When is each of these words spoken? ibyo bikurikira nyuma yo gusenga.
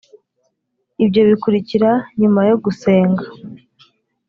ibyo 1.03 1.21
bikurikira 1.29 1.91
nyuma 2.19 2.41
yo 2.49 2.55
gusenga. 2.63 3.23